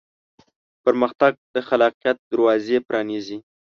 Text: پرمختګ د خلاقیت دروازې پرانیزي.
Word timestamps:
پرمختګ 0.83 1.33
د 1.53 1.55
خلاقیت 1.67 2.17
دروازې 2.31 2.77
پرانیزي. 2.87 3.37